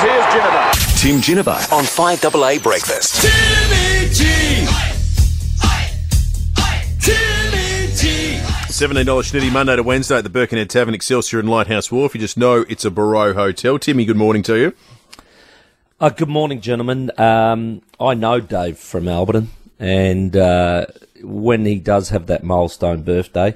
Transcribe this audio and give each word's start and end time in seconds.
Because 0.00 0.14
here's 0.14 0.34
Ginever. 0.34 0.70
Tim 0.96 1.20
Ginever 1.20 1.50
on 1.50 1.84
5AA 1.84 2.62
Breakfast. 2.62 3.20
Timmy 3.20 4.08
G! 4.10 4.24
Timmy 6.98 7.92
G! 7.94 8.38
$17 8.72 9.04
Schnitty 9.04 9.52
Monday 9.52 9.76
to 9.76 9.82
Wednesday 9.82 10.16
at 10.16 10.24
the 10.24 10.30
Birkenhead 10.30 10.70
Tavern, 10.70 10.94
Excelsior 10.94 11.38
and 11.38 11.50
Lighthouse 11.50 11.92
Wharf. 11.92 12.14
You 12.14 12.20
just 12.20 12.38
know 12.38 12.64
it's 12.66 12.86
a 12.86 12.90
Barrow 12.90 13.34
Hotel. 13.34 13.78
Timmy, 13.78 14.06
good 14.06 14.16
morning 14.16 14.42
to 14.44 14.56
you. 14.56 14.72
Uh, 16.00 16.08
good 16.08 16.30
morning, 16.30 16.62
gentlemen. 16.62 17.10
Um, 17.18 17.82
I 18.00 18.14
know 18.14 18.40
Dave 18.40 18.78
from 18.78 19.04
Alberton, 19.04 19.48
and 19.78 20.34
uh, 20.34 20.86
when 21.22 21.66
he 21.66 21.78
does 21.78 22.08
have 22.08 22.26
that 22.28 22.42
milestone 22.42 23.02
birthday, 23.02 23.54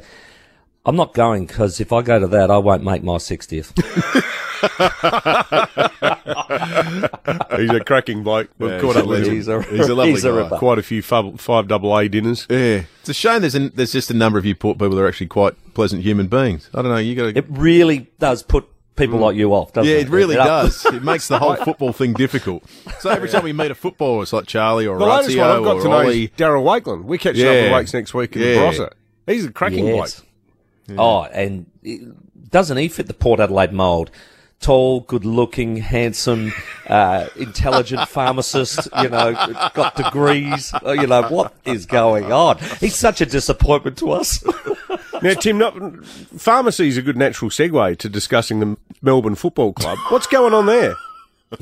I'm 0.84 0.96
not 0.96 1.14
going 1.14 1.46
because 1.46 1.80
if 1.80 1.90
I 1.90 2.02
go 2.02 2.18
to 2.18 2.26
that, 2.26 2.50
I 2.50 2.58
won't 2.58 2.84
make 2.84 3.02
my 3.02 3.16
60th. 3.16 4.22
He's 7.56 7.70
a 7.70 7.82
cracking 7.86 8.22
bloke. 8.22 8.50
We've 8.59 8.70
Yeah, 8.70 8.80
caught 8.80 8.96
up 8.96 9.06
with 9.06 9.27
him. 9.27 9.34
He's 9.34 9.48
a, 9.48 9.62
He's 9.62 9.88
a 9.88 9.95
lovely 9.95 10.12
he's 10.12 10.24
a 10.24 10.30
guy. 10.30 10.36
ripper. 10.36 10.56
Quite 10.59 10.78
a 10.78 10.82
few 10.82 11.02
five, 11.02 11.41
five 11.41 11.68
double 11.68 11.96
A 11.96 12.09
dinners. 12.09 12.46
Yeah. 12.50 12.82
It's 13.00 13.08
a 13.08 13.14
shame 13.14 13.41
there's, 13.41 13.55
an, 13.55 13.72
there's 13.74 13.92
just 13.92 14.10
a 14.10 14.14
number 14.14 14.38
of 14.38 14.45
you 14.46 14.55
port 14.55 14.78
people 14.78 14.91
that 14.96 15.02
are 15.02 15.08
actually 15.08 15.27
quite 15.28 15.55
pleasant 15.74 16.02
human 16.02 16.27
beings. 16.27 16.69
I 16.74 16.82
don't 16.82 16.91
know, 16.91 16.96
you 16.98 17.14
got 17.14 17.32
to... 17.32 17.38
It 17.38 17.46
really 17.48 18.10
does 18.19 18.42
put 18.42 18.66
people 18.96 19.19
mm. 19.19 19.22
like 19.22 19.36
you 19.36 19.52
off, 19.55 19.72
doesn't 19.72 19.91
Yeah, 19.91 19.98
it? 19.98 20.06
it 20.06 20.10
really 20.10 20.36
up- 20.36 20.46
does. 20.46 20.84
It 20.86 21.02
makes 21.05 21.28
the 21.28 21.38
whole 21.38 21.56
football 21.56 21.92
thing 21.92 22.12
difficult. 22.14 22.64
So 23.00 23.10
every 23.10 23.28
time 23.28 23.44
we 23.44 23.52
meet 23.52 23.70
a 23.70 23.74
footballer, 23.74 24.22
it's 24.22 24.33
like 24.33 24.46
Charlie 24.46 24.86
or 24.86 24.98
The 24.98 25.05
latest 25.06 25.36
one 25.36 25.46
Orazio 25.46 25.58
I've 25.58 25.64
got 25.64 25.77
or 25.77 25.83
to 25.83 25.88
know 25.88 25.94
Ollie. 25.96 26.24
is 26.24 26.30
Darryl 26.30 26.62
Wakelin. 26.64 27.05
We're 27.05 27.19
catching 27.19 27.44
Yeah. 27.44 27.50
up 27.50 27.62
with 27.64 27.72
Wakes 27.72 27.94
next 27.94 28.14
week 28.14 28.36
in 28.36 28.42
Yeah. 28.42 28.48
the 28.48 28.60
Barossa. 28.60 28.92
He's 29.27 29.44
a 29.46 29.52
cracking 29.52 29.86
Yes. 29.86 30.22
bloke. 30.88 30.98
Oh, 30.98 31.22
and 31.24 31.66
doesn't 32.50 32.77
he 32.77 32.88
fit 32.88 33.06
the 33.06 33.14
Port 33.14 33.41
Adelaide 33.41 33.72
mould? 33.72 34.10
Tall, 34.64 35.00
good-looking, 35.00 35.77
handsome, 35.77 36.54
uh, 36.86 37.28
intelligent 37.36 38.08
pharmacist. 38.08 38.89
You 39.02 39.11
know, 39.11 39.34
got 39.75 39.94
degrees. 39.94 40.72
You 40.83 41.06
know 41.06 41.28
what 41.28 41.52
is 41.66 41.84
going 41.84 42.33
on? 42.33 42.56
He's 42.80 42.97
such 42.97 43.20
a 43.20 43.27
disappointment 43.27 43.98
to 43.98 44.12
us. 44.12 44.42
Now, 45.22 45.34
Tim, 45.34 45.58
not, 45.58 45.74
pharmacy 46.06 46.89
is 46.89 46.97
a 46.97 47.02
good 47.02 47.19
natural 47.19 47.50
segue 47.50 47.98
to 47.98 48.08
discussing 48.08 48.61
the 48.61 48.78
Melbourne 49.02 49.34
Football 49.34 49.74
Club. 49.74 49.98
What's 50.08 50.27
going 50.27 50.55
on 50.55 50.64
there? 50.64 50.94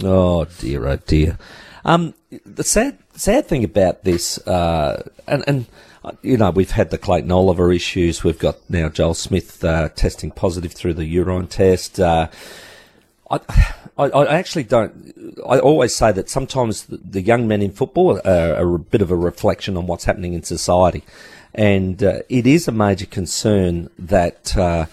Oh 0.00 0.44
dear, 0.60 0.86
oh 0.86 0.96
dear. 0.96 1.38
Um, 1.84 2.14
the 2.46 2.62
sad, 2.62 2.98
sad 3.14 3.46
thing 3.46 3.64
about 3.64 4.04
this, 4.04 4.38
uh, 4.46 5.08
and 5.26 5.42
and 5.48 5.66
uh, 6.04 6.12
you 6.22 6.36
know, 6.36 6.50
we've 6.50 6.70
had 6.70 6.90
the 6.90 6.98
Clayton 6.98 7.32
Oliver 7.32 7.72
issues. 7.72 8.22
We've 8.24 8.38
got 8.38 8.58
now 8.70 8.88
Joel 8.88 9.14
Smith 9.14 9.64
uh, 9.64 9.88
testing 9.90 10.30
positive 10.30 10.72
through 10.72 10.94
the 10.94 11.04
urine 11.04 11.48
test. 11.48 11.98
Uh, 11.98 12.28
I, 13.32 13.40
I, 13.96 14.04
I 14.04 14.36
actually 14.36 14.64
don't. 14.64 15.38
I 15.48 15.58
always 15.58 15.94
say 15.94 16.12
that 16.12 16.28
sometimes 16.28 16.84
the, 16.84 16.98
the 16.98 17.22
young 17.22 17.48
men 17.48 17.62
in 17.62 17.72
football 17.72 18.20
are, 18.24 18.54
are 18.54 18.74
a 18.74 18.78
bit 18.78 19.02
of 19.02 19.10
a 19.10 19.16
reflection 19.16 19.76
on 19.76 19.86
what's 19.86 20.04
happening 20.04 20.34
in 20.34 20.42
society, 20.42 21.02
and 21.54 22.02
uh, 22.02 22.20
it 22.28 22.46
is 22.46 22.68
a 22.68 22.72
major 22.72 23.06
concern 23.06 23.90
that. 23.98 24.56
Uh, 24.56 24.86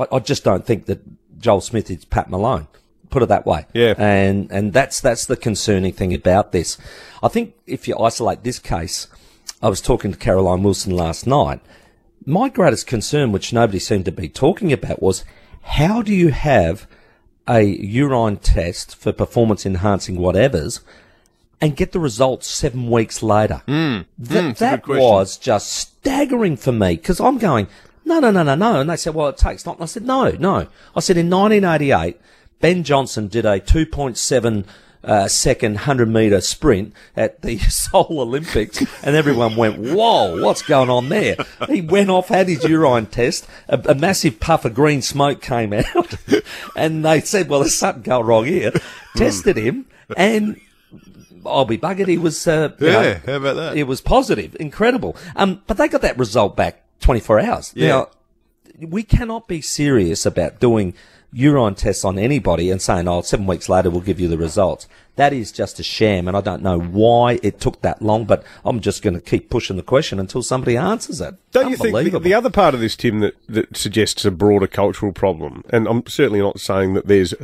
I, 0.00 0.06
I 0.12 0.18
just 0.20 0.44
don't 0.44 0.64
think 0.64 0.86
that 0.86 1.00
Joel 1.38 1.60
Smith 1.60 1.90
is 1.90 2.04
Pat 2.04 2.30
Malone. 2.30 2.66
Put 3.10 3.22
it 3.22 3.26
that 3.26 3.44
way. 3.44 3.66
Yeah. 3.72 3.94
And 3.98 4.50
and 4.50 4.72
that's 4.72 5.00
that's 5.00 5.26
the 5.26 5.36
concerning 5.36 5.92
thing 5.92 6.14
about 6.14 6.52
this. 6.52 6.78
I 7.22 7.28
think 7.28 7.54
if 7.66 7.88
you 7.88 7.98
isolate 7.98 8.44
this 8.44 8.58
case, 8.58 9.08
I 9.60 9.68
was 9.68 9.80
talking 9.80 10.12
to 10.12 10.18
Caroline 10.18 10.62
Wilson 10.62 10.94
last 10.94 11.26
night. 11.26 11.60
My 12.24 12.48
greatest 12.48 12.86
concern, 12.86 13.32
which 13.32 13.52
nobody 13.52 13.78
seemed 13.78 14.04
to 14.04 14.12
be 14.12 14.28
talking 14.28 14.72
about, 14.72 15.02
was 15.02 15.24
how 15.62 16.02
do 16.02 16.14
you 16.14 16.28
have 16.28 16.86
a 17.48 17.62
urine 17.62 18.36
test 18.36 18.96
for 18.96 19.12
performance 19.12 19.66
enhancing 19.66 20.16
whatevers 20.16 20.80
and 21.60 21.76
get 21.76 21.92
the 21.92 22.00
results 22.00 22.46
seven 22.46 22.90
weeks 22.90 23.22
later? 23.22 23.62
Mm. 23.66 24.06
That, 24.18 24.56
that 24.56 24.88
was 24.88 25.36
just 25.36 25.72
staggering 25.72 26.56
for 26.56 26.72
me 26.72 26.96
because 26.96 27.20
I'm 27.20 27.38
going, 27.38 27.66
no, 28.04 28.18
no, 28.20 28.30
no, 28.30 28.42
no, 28.42 28.54
no. 28.54 28.80
And 28.80 28.90
they 28.90 28.96
said, 28.96 29.14
well, 29.14 29.28
it 29.28 29.36
takes 29.36 29.66
not. 29.66 29.76
And 29.76 29.84
I 29.84 29.86
said, 29.86 30.04
no, 30.04 30.30
no. 30.32 30.66
I 30.96 31.00
said, 31.00 31.16
in 31.16 31.30
1988, 31.30 32.20
Ben 32.60 32.82
Johnson 32.84 33.28
did 33.28 33.44
a 33.44 33.60
2.7 33.60 34.64
uh, 35.02 35.28
second 35.28 35.74
100 35.74 36.08
metre 36.08 36.40
sprint 36.40 36.92
at 37.16 37.42
the 37.42 37.58
Seoul 37.70 38.20
Olympics, 38.20 38.80
and 39.02 39.16
everyone 39.16 39.56
went, 39.56 39.78
whoa, 39.78 40.42
what's 40.42 40.62
going 40.62 40.90
on 40.90 41.08
there? 41.08 41.36
He 41.68 41.80
went 41.80 42.10
off, 42.10 42.28
had 42.28 42.48
his 42.48 42.64
urine 42.64 43.06
test, 43.06 43.46
a, 43.68 43.80
a 43.88 43.94
massive 43.94 44.40
puff 44.40 44.64
of 44.64 44.74
green 44.74 45.02
smoke 45.02 45.40
came 45.40 45.72
out, 45.94 46.14
and 46.76 47.04
they 47.04 47.20
said, 47.20 47.48
well, 47.48 47.60
there's 47.60 47.74
something 47.74 48.02
going 48.02 48.26
wrong 48.26 48.44
here. 48.44 48.72
Tested 49.16 49.56
him, 49.56 49.86
and 50.16 50.60
I'll 51.46 51.64
be 51.64 51.78
buggered. 51.78 52.08
He 52.08 52.18
was, 52.18 52.46
uh, 52.46 52.70
you 52.78 52.86
know, 52.86 53.00
Yeah, 53.02 53.18
how 53.24 53.34
about 53.36 53.56
that? 53.56 53.76
It 53.76 53.84
was 53.84 54.00
positive, 54.00 54.56
incredible. 54.60 55.16
Um, 55.36 55.62
but 55.66 55.78
they 55.78 55.88
got 55.88 56.02
that 56.02 56.18
result 56.18 56.56
back 56.56 56.84
24 57.00 57.40
hours. 57.40 57.72
Yeah. 57.74 57.88
Now, 57.88 58.08
we 58.78 59.02
cannot 59.02 59.48
be 59.48 59.60
serious 59.60 60.24
about 60.26 60.60
doing 60.60 60.94
urine 61.32 61.74
tests 61.74 62.04
on 62.04 62.18
anybody 62.18 62.70
and 62.70 62.82
saying, 62.82 63.06
oh, 63.06 63.22
seven 63.22 63.46
weeks 63.46 63.68
later 63.68 63.90
we'll 63.90 64.00
give 64.00 64.18
you 64.18 64.28
the 64.28 64.38
results. 64.38 64.88
That 65.16 65.32
is 65.32 65.52
just 65.52 65.78
a 65.78 65.82
sham, 65.82 66.26
and 66.28 66.36
I 66.36 66.40
don't 66.40 66.62
know 66.62 66.80
why 66.80 67.38
it 67.42 67.60
took 67.60 67.82
that 67.82 68.00
long, 68.00 68.24
but 68.24 68.42
I'm 68.64 68.80
just 68.80 69.02
going 69.02 69.14
to 69.14 69.20
keep 69.20 69.50
pushing 69.50 69.76
the 69.76 69.82
question 69.82 70.18
until 70.18 70.42
somebody 70.42 70.76
answers 70.76 71.20
it. 71.20 71.34
Don't 71.52 71.70
you 71.70 71.76
think 71.76 72.12
the, 72.12 72.18
the 72.18 72.34
other 72.34 72.50
part 72.50 72.74
of 72.74 72.80
this, 72.80 72.96
Tim, 72.96 73.20
that, 73.20 73.34
that 73.48 73.76
suggests 73.76 74.24
a 74.24 74.30
broader 74.30 74.66
cultural 74.66 75.12
problem, 75.12 75.62
and 75.70 75.86
I'm 75.86 76.06
certainly 76.06 76.40
not 76.40 76.58
saying 76.58 76.94
that 76.94 77.06
there's, 77.06 77.34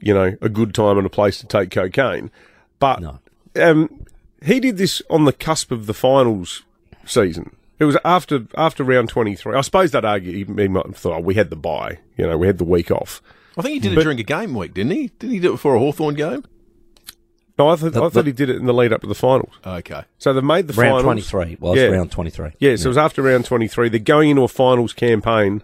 you 0.00 0.14
know, 0.14 0.36
a 0.40 0.48
good 0.48 0.74
time 0.74 0.98
and 0.98 1.06
a 1.06 1.10
place 1.10 1.38
to 1.40 1.46
take 1.46 1.70
cocaine, 1.70 2.30
but 2.78 3.00
No. 3.00 3.18
um, 3.56 4.06
he 4.44 4.60
did 4.60 4.76
this 4.76 5.02
on 5.10 5.24
the 5.24 5.32
cusp 5.32 5.72
of 5.72 5.86
the 5.86 5.94
finals 5.94 6.62
season. 7.04 7.56
It 7.78 7.84
was 7.84 7.96
after 8.04 8.46
after 8.56 8.82
round 8.84 9.08
23. 9.10 9.54
I 9.54 9.60
suppose 9.60 9.90
that 9.90 10.04
argue 10.04 10.32
he, 10.32 10.62
he 10.62 10.68
might 10.68 10.86
have 10.86 10.96
thought, 10.96 11.16
oh, 11.16 11.20
we 11.20 11.34
had 11.34 11.50
the 11.50 11.56
bye, 11.56 11.98
you 12.16 12.26
know, 12.26 12.38
we 12.38 12.46
had 12.46 12.58
the 12.58 12.64
week 12.64 12.90
off. 12.90 13.20
I 13.58 13.62
think 13.62 13.74
he 13.74 13.80
did 13.80 13.96
it 13.98 14.02
during 14.02 14.18
a 14.20 14.22
game 14.22 14.54
week, 14.54 14.74
didn't 14.74 14.92
he? 14.92 15.08
Didn't 15.18 15.34
he 15.34 15.40
do 15.40 15.48
it 15.50 15.52
before 15.52 15.74
a 15.74 15.78
Hawthorn 15.78 16.14
game? 16.14 16.44
No, 17.58 17.70
I, 17.70 17.76
th- 17.76 17.96
I 17.96 18.08
thought 18.10 18.26
he 18.26 18.32
did 18.32 18.50
it 18.50 18.56
in 18.56 18.66
the 18.66 18.74
lead 18.74 18.92
up 18.92 19.00
to 19.00 19.06
the 19.06 19.14
finals. 19.14 19.54
Okay. 19.66 20.02
So 20.18 20.34
they've 20.34 20.44
made 20.44 20.68
the 20.68 20.74
round 20.74 21.04
finals. 21.04 21.30
23 21.30 21.56
was 21.58 21.78
Yeah. 21.78 21.86
round 21.86 22.10
23. 22.12 22.50
Yeah, 22.58 22.76
so 22.76 22.84
it 22.84 22.88
was 22.88 22.98
after 22.98 23.22
round 23.22 23.46
23. 23.46 23.88
They're 23.88 23.98
going 23.98 24.28
into 24.30 24.42
a 24.42 24.48
finals 24.48 24.92
campaign, 24.92 25.62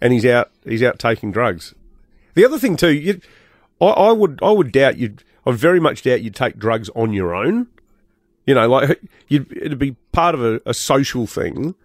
and 0.00 0.14
he's 0.14 0.24
out. 0.24 0.50
He's 0.64 0.82
out 0.82 0.98
taking 0.98 1.30
drugs. 1.30 1.74
The 2.34 2.44
other 2.46 2.58
thing 2.58 2.74
too, 2.76 2.92
you, 2.92 3.20
I, 3.82 3.86
I 3.86 4.12
would 4.12 4.38
I 4.42 4.50
would 4.50 4.72
doubt 4.72 4.96
you. 4.96 5.16
I 5.44 5.52
very 5.52 5.78
much 5.80 6.02
doubt 6.02 6.22
you'd 6.22 6.34
take 6.34 6.56
drugs 6.58 6.88
on 6.96 7.12
your 7.12 7.34
own. 7.34 7.66
You 8.50 8.56
know, 8.56 8.68
like 8.68 9.00
you'd, 9.28 9.46
it'd 9.56 9.78
be 9.78 9.94
part 10.10 10.34
of 10.34 10.42
a, 10.44 10.60
a 10.66 10.74
social 10.74 11.24
thing 11.28 11.76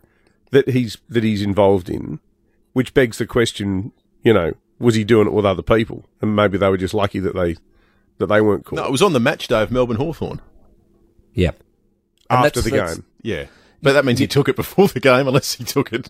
that 0.50 0.68
he's 0.70 0.98
that 1.09 1.24
he's 1.24 1.44
involved 1.44 1.92
in, 1.92 2.20
which 2.74 2.92
begs 2.96 3.20
the 3.20 3.28
question. 3.28 3.92
You 4.24 4.34
know, 4.34 4.53
was 4.80 4.96
he 4.96 5.04
doing 5.04 5.28
it 5.28 5.34
with 5.34 5.46
other 5.46 5.62
people, 5.62 6.06
and 6.22 6.36
maybe 6.36 6.58
they 6.58 6.68
were 6.70 6.78
just 6.78 6.96
lucky 6.96 7.20
that 7.20 7.36
they 7.36 7.58
that 8.18 8.25
they 8.25 8.42
weren't 8.42 8.66
caught 8.66 8.78
No, 8.78 8.86
it 8.86 8.92
was 8.92 9.04
on 9.04 9.14
the 9.14 9.20
match 9.20 9.48
day 9.48 9.62
of 9.62 9.70
Melbourne 9.72 9.98
Hawthorn. 9.98 10.42
Yeah. 11.36 11.52
And 12.31 12.46
after 12.48 12.62
that's- 12.62 12.64
the 12.64 12.70
that's- 12.72 12.96
game. 12.96 13.06
Yeah. 13.22 13.46
But 13.84 13.94
that 13.94 14.06
means 14.06 14.18
he 14.18 14.25
took 14.25 14.50
it 14.50 14.56
before 14.56 14.88
the 14.88 15.00
game, 15.00 15.28
unless 15.28 15.54
he 15.54 15.64
took 15.66 15.94
it 15.94 16.09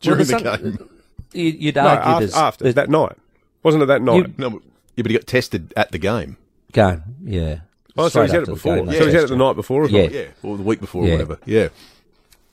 during 0.00 0.18
Well, 0.18 0.26
the 0.26 0.58
game. 0.58 0.76
some- 0.76 0.90
you- 1.32 1.44
You'd 1.58 1.76
No, 1.76 1.86
after, 1.86 2.18
there's, 2.18 2.34
after 2.34 2.64
there's 2.64 2.74
that 2.74 2.90
night, 2.90 3.16
wasn't 3.62 3.82
it 3.84 3.86
that 3.86 4.02
night? 4.02 4.38
No, 4.38 4.50
but- 4.50 4.62
yeah, 4.96 5.02
but 5.02 5.10
he 5.10 5.16
got 5.16 5.26
tested 5.26 5.72
at 5.74 5.90
the 5.92 5.98
game. 5.98 6.36
game. 6.72 7.02
Yeah. 7.24 7.60
Oh, 8.00 8.08
so 8.08 8.22
he's 8.22 8.32
had 8.32 8.42
it 8.42 8.46
the 8.46 8.52
before. 8.52 8.76
so 8.78 8.84
he's 8.84 9.12
had 9.14 9.24
it 9.24 9.28
the 9.28 9.36
night 9.36 9.56
before 9.56 9.88
Yeah. 9.88 10.02
Yeah, 10.10 10.24
or 10.42 10.56
the 10.56 10.62
week 10.62 10.80
before, 10.80 11.04
Yeah. 11.04 11.10
or 11.10 11.12
whatever. 11.16 11.38
Yeah. 11.46 11.68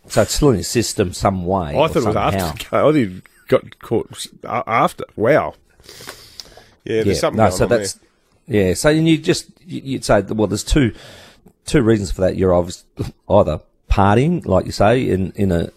So 0.07 0.21
it's 0.21 0.33
still 0.35 0.49
in 0.51 0.57
his 0.57 0.67
system 0.67 1.13
some 1.13 1.45
way. 1.45 1.69
I 1.69 1.87
thought 1.87 1.95
it 1.97 2.05
was 2.05 2.15
after. 2.15 2.75
I 2.75 2.79
thought 2.81 2.95
he 2.95 3.21
got 3.47 3.79
caught 3.79 4.27
after. 4.45 5.03
Wow. 5.15 5.55
Yeah, 6.85 7.03
there's 7.03 7.19
something 7.19 7.37
no, 7.43 7.49
so 7.49 7.65
that's 7.65 7.99
yeah. 8.47 8.73
So 8.73 8.89
and 8.89 9.07
you 9.07 9.17
just 9.17 9.49
you- 9.65 9.81
you'd 9.83 10.05
say 10.05 10.21
well, 10.21 10.47
there's 10.47 10.63
two 10.63 10.93
two 11.65 11.81
reasons 11.81 12.11
for 12.11 12.21
that. 12.21 12.37
You're 12.37 12.53
obviously 12.53 12.85
either 13.29 13.59
partying, 13.91 14.45
like 14.45 14.65
you 14.65 14.71
say, 14.71 15.09
in 15.09 15.33
in 15.35 15.51
a 15.51 15.71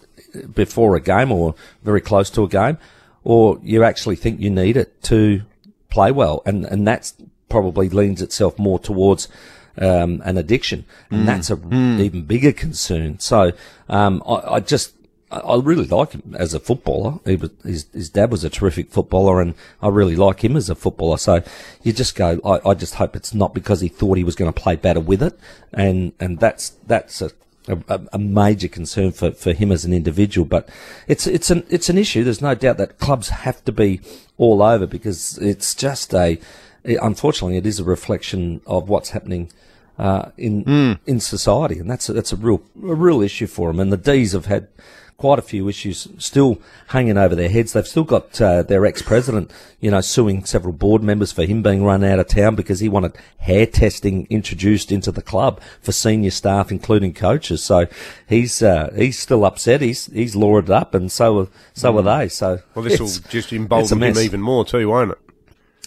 before 0.55 0.95
a 0.95 1.01
game 1.01 1.31
or 1.31 1.55
very 1.83 1.99
close 1.99 2.29
to 2.31 2.43
a 2.43 2.47
game, 2.47 2.77
or 3.25 3.59
you 3.61 3.83
actually 3.83 4.15
think 4.15 4.39
you 4.39 4.49
need 4.49 4.77
it 4.77 5.01
to 5.03 5.41
play 5.89 6.11
well, 6.11 6.41
and 6.45 6.63
and 6.65 6.87
that's 6.87 7.13
probably 7.49 7.89
leans 7.89 8.21
itself 8.21 8.57
more 8.57 8.79
towards. 8.79 9.27
Um, 9.77 10.21
an 10.25 10.37
addiction, 10.37 10.83
and 11.09 11.27
that's 11.27 11.49
a 11.49 11.55
even 12.01 12.23
bigger 12.23 12.51
concern. 12.51 13.19
So, 13.19 13.53
um, 13.87 14.21
I, 14.27 14.55
I 14.55 14.59
just, 14.59 14.93
I- 15.31 15.37
I 15.39 15.59
really 15.61 15.85
like 15.87 16.11
him 16.11 16.35
as 16.37 16.53
a 16.53 16.59
footballer. 16.59 17.19
He 17.25 17.37
was, 17.37 17.51
his, 17.63 17.85
his 17.93 18.09
dad 18.09 18.31
was 18.31 18.43
a 18.43 18.49
terrific 18.49 18.91
footballer, 18.91 19.39
and 19.41 19.55
I 19.81 19.87
really 19.87 20.17
like 20.17 20.43
him 20.43 20.57
as 20.57 20.69
a 20.69 20.75
footballer. 20.75 21.17
So 21.17 21.41
you 21.83 21.93
just 21.93 22.15
go. 22.15 22.41
I, 22.43 22.71
I 22.71 22.73
just 22.73 22.95
hope 22.95 23.15
it's 23.15 23.33
not 23.33 23.53
because 23.53 23.79
he 23.79 23.87
thought 23.87 24.17
he 24.17 24.25
was 24.25 24.35
going 24.35 24.51
to 24.51 24.61
play 24.61 24.75
better 24.75 24.99
with 24.99 25.23
it, 25.23 25.39
and 25.73 26.11
and 26.19 26.39
that's 26.39 26.71
that's 26.85 27.21
a. 27.21 27.31
A, 27.67 28.01
a 28.11 28.17
major 28.17 28.67
concern 28.67 29.11
for, 29.11 29.31
for 29.33 29.53
him 29.53 29.71
as 29.71 29.85
an 29.85 29.93
individual, 29.93 30.45
but 30.47 30.67
it's 31.07 31.27
it's 31.27 31.51
an 31.51 31.63
it's 31.69 31.89
an 31.89 31.97
issue. 31.97 32.23
There's 32.23 32.41
no 32.41 32.55
doubt 32.55 32.77
that 32.79 32.97
clubs 32.97 33.29
have 33.29 33.63
to 33.65 33.71
be 33.71 34.01
all 34.39 34.63
over 34.63 34.87
because 34.87 35.37
it's 35.37 35.75
just 35.75 36.11
a 36.15 36.39
it, 36.83 36.99
unfortunately, 37.01 37.57
it 37.57 37.65
is 37.65 37.79
a 37.79 37.83
reflection 37.83 38.61
of 38.65 38.89
what's 38.89 39.11
happening 39.11 39.51
uh, 39.97 40.29
in 40.37 40.97
in 41.05 41.19
society, 41.19 41.79
and 41.79 41.89
that's 41.89 42.09
a, 42.09 42.13
that's 42.13 42.33
a 42.33 42.35
real 42.35 42.61
a 42.83 42.95
real 42.95 43.21
issue 43.21 43.47
for 43.47 43.69
them. 43.69 43.79
And 43.79 43.91
the 43.91 43.97
D's 43.97 44.31
have 44.33 44.45
had 44.45 44.67
quite 45.21 45.37
a 45.37 45.43
few 45.43 45.69
issues 45.69 46.07
still 46.17 46.59
hanging 46.87 47.15
over 47.15 47.35
their 47.35 47.47
heads. 47.47 47.73
They've 47.73 47.87
still 47.87 48.03
got 48.03 48.41
uh, 48.41 48.63
their 48.63 48.87
ex-president, 48.87 49.51
you 49.79 49.91
know, 49.91 50.01
suing 50.01 50.45
several 50.45 50.73
board 50.73 51.03
members 51.03 51.31
for 51.31 51.45
him 51.45 51.61
being 51.61 51.83
run 51.83 52.03
out 52.03 52.17
of 52.17 52.27
town 52.27 52.55
because 52.55 52.79
he 52.79 52.89
wanted 52.89 53.15
hair 53.37 53.67
testing 53.67 54.25
introduced 54.31 54.91
into 54.91 55.11
the 55.11 55.21
club 55.21 55.61
for 55.79 55.91
senior 55.91 56.31
staff, 56.31 56.71
including 56.71 57.13
coaches. 57.13 57.63
So 57.63 57.85
he's 58.27 58.63
uh, 58.63 58.91
he's 58.95 59.19
still 59.19 59.45
upset. 59.45 59.81
He's 59.81 60.07
he's 60.07 60.35
lured 60.35 60.65
it 60.65 60.71
up, 60.71 60.95
and 60.95 61.11
so 61.11 61.41
are, 61.41 61.47
so 61.75 61.95
are 61.99 62.01
they. 62.01 62.27
So 62.27 62.63
Well, 62.73 62.83
this 62.83 62.99
will 62.99 63.29
just 63.29 63.53
embolden 63.53 64.01
him 64.01 64.17
even 64.17 64.41
more 64.41 64.65
too, 64.65 64.89
won't 64.89 65.11
it? 65.11 65.19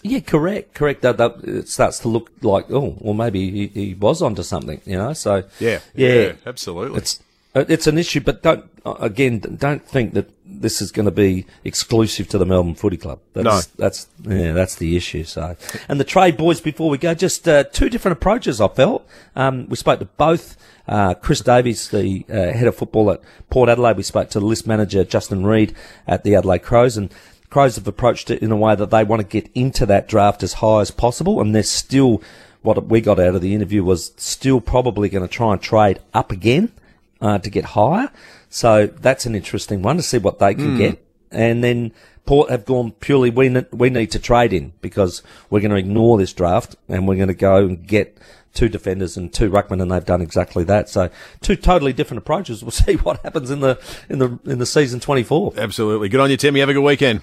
Yeah, 0.06 0.20
correct, 0.20 0.74
correct. 0.74 1.00
That, 1.00 1.16
that 1.16 1.36
it 1.44 1.68
starts 1.68 1.98
to 2.00 2.08
look 2.08 2.30
like 2.42 2.70
oh, 2.70 2.94
well, 3.00 3.14
maybe 3.14 3.50
he, 3.50 3.66
he 3.68 3.94
was 3.94 4.20
onto 4.20 4.42
something, 4.42 4.80
you 4.84 4.98
know. 4.98 5.14
So 5.14 5.44
Yeah. 5.58 5.80
yeah, 5.94 6.32
absolutely. 6.46 6.98
It's 6.98 7.20
uh, 7.56 7.64
it's 7.68 7.86
an 7.86 7.96
issue, 7.96 8.20
but 8.20 8.42
don't 8.42 8.64
uh, 8.84 8.96
again 9.00 9.38
don't 9.38 9.82
think 9.82 10.12
that 10.12 10.28
this 10.44 10.82
is 10.82 10.92
going 10.92 11.06
to 11.06 11.10
be 11.12 11.46
exclusive 11.64 12.28
to 12.28 12.36
the 12.38 12.44
Melbourne 12.44 12.74
Footy 12.74 12.98
Club. 12.98 13.18
That's, 13.32 13.44
No. 13.44 13.60
that's 13.78 14.06
yeah, 14.24 14.52
that's 14.52 14.74
the 14.74 14.94
issue. 14.94 15.24
So, 15.24 15.56
and 15.88 15.98
the 15.98 16.04
trade 16.04 16.36
boys. 16.36 16.60
Before 16.60 16.90
we 16.90 16.98
go, 16.98 17.14
just 17.14 17.48
uh, 17.48 17.64
two 17.64 17.88
different 17.88 18.18
approaches. 18.18 18.60
I 18.60 18.68
felt 18.68 19.06
um, 19.34 19.68
we 19.68 19.76
spoke 19.76 20.00
to 20.00 20.04
both. 20.04 20.56
Uh, 20.86 21.14
Chris 21.14 21.40
Davies, 21.40 21.88
the 21.88 22.26
uh, 22.28 22.52
head 22.52 22.66
of 22.66 22.76
football 22.76 23.10
at 23.10 23.22
Port 23.48 23.70
Adelaide, 23.70 23.96
we 23.96 24.02
spoke 24.02 24.28
to 24.28 24.38
list 24.40 24.66
manager 24.66 25.02
Justin 25.02 25.46
Reid 25.46 25.74
at 26.06 26.24
the 26.24 26.34
Adelaide 26.34 26.58
Crows, 26.62 26.98
and 26.98 27.10
Crows 27.54 27.76
have 27.76 27.86
approached 27.86 28.30
it 28.30 28.42
in 28.42 28.50
a 28.50 28.56
way 28.56 28.74
that 28.74 28.90
they 28.90 29.04
want 29.04 29.22
to 29.22 29.28
get 29.28 29.48
into 29.54 29.86
that 29.86 30.08
draft 30.08 30.42
as 30.42 30.54
high 30.54 30.80
as 30.80 30.90
possible, 30.90 31.40
and 31.40 31.54
they're 31.54 31.62
still. 31.62 32.20
What 32.62 32.86
we 32.86 33.00
got 33.00 33.20
out 33.20 33.36
of 33.36 33.42
the 33.42 33.54
interview 33.54 33.84
was 33.84 34.12
still 34.16 34.60
probably 34.60 35.08
going 35.08 35.22
to 35.22 35.32
try 35.32 35.52
and 35.52 35.62
trade 35.62 36.00
up 36.12 36.32
again 36.32 36.72
uh, 37.20 37.38
to 37.38 37.48
get 37.48 37.64
higher. 37.66 38.10
So 38.50 38.88
that's 38.88 39.24
an 39.24 39.36
interesting 39.36 39.82
one 39.82 39.98
to 39.98 40.02
see 40.02 40.18
what 40.18 40.40
they 40.40 40.54
can 40.54 40.76
get. 40.78 41.06
And 41.30 41.62
then 41.62 41.92
Port 42.26 42.50
have 42.50 42.64
gone 42.64 42.90
purely 42.90 43.30
we 43.30 43.50
ne- 43.50 43.66
we 43.70 43.88
need 43.88 44.10
to 44.12 44.18
trade 44.18 44.52
in 44.52 44.72
because 44.80 45.22
we're 45.48 45.60
going 45.60 45.70
to 45.70 45.76
ignore 45.76 46.18
this 46.18 46.32
draft 46.32 46.74
and 46.88 47.06
we're 47.06 47.14
going 47.16 47.28
to 47.28 47.34
go 47.34 47.58
and 47.58 47.86
get 47.86 48.18
two 48.52 48.68
defenders 48.68 49.16
and 49.16 49.32
two 49.32 49.48
ruckmen, 49.48 49.80
and 49.80 49.92
they've 49.92 50.04
done 50.04 50.22
exactly 50.22 50.64
that. 50.64 50.88
So 50.88 51.08
two 51.40 51.54
totally 51.54 51.92
different 51.92 52.18
approaches. 52.18 52.62
We'll 52.64 52.72
see 52.72 52.96
what 52.96 53.20
happens 53.20 53.52
in 53.52 53.60
the 53.60 53.80
in 54.08 54.18
the 54.18 54.40
in 54.44 54.58
the 54.58 54.66
season 54.66 54.98
twenty 54.98 55.22
four. 55.22 55.52
Absolutely. 55.56 56.08
Good 56.08 56.18
on 56.18 56.30
you, 56.30 56.36
Timmy. 56.36 56.58
Have 56.58 56.68
a 56.68 56.72
good 56.72 56.82
weekend. 56.82 57.22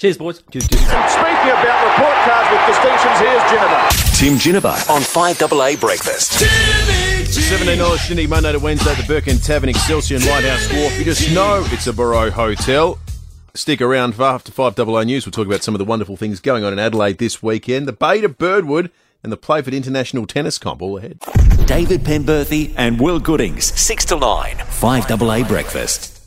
Cheers, 0.00 0.16
boys. 0.16 0.36
Speaking 0.38 0.62
about 0.64 1.84
report 1.84 2.16
cards 2.24 2.48
with 2.50 2.66
distinctions, 2.66 3.18
here's 3.18 3.50
Ginever. 3.50 3.88
Tim 4.16 4.38
Ginever 4.38 4.68
on 4.88 5.02
5AA 5.02 5.78
Breakfast. 5.78 6.40
$17 6.40 7.98
Shindig 7.98 8.30
Monday 8.30 8.52
to 8.52 8.58
Wednesday 8.58 8.92
at 8.92 8.96
the 8.96 9.04
Birkin 9.06 9.36
Tavern, 9.36 9.68
Excelsior 9.68 10.16
and 10.16 10.24
Lighthouse 10.24 10.72
Wharf. 10.72 10.98
You 10.98 11.04
just 11.04 11.30
know 11.34 11.62
it's 11.66 11.86
a 11.86 11.92
Barrow 11.92 12.30
Hotel. 12.30 12.98
Stick 13.52 13.82
around 13.82 14.14
for 14.14 14.22
after 14.22 14.50
5AA 14.50 15.04
News. 15.04 15.26
We'll 15.26 15.32
talk 15.32 15.46
about 15.46 15.62
some 15.62 15.74
of 15.74 15.78
the 15.78 15.84
wonderful 15.84 16.16
things 16.16 16.40
going 16.40 16.64
on 16.64 16.72
in 16.72 16.78
Adelaide 16.78 17.18
this 17.18 17.42
weekend. 17.42 17.86
The 17.86 17.92
Bay 17.92 18.22
to 18.22 18.30
Birdwood 18.30 18.90
and 19.22 19.30
the 19.30 19.36
Playford 19.36 19.74
International 19.74 20.26
Tennis 20.26 20.56
Comp 20.56 20.80
all 20.80 20.96
ahead. 20.96 21.18
David 21.66 22.04
Penberthy 22.04 22.72
and 22.74 22.98
Will 22.98 23.20
Goodings, 23.20 23.66
6 23.78 24.06
to 24.06 24.18
9, 24.18 24.56
5AA 24.56 25.46
Breakfast. 25.46 26.19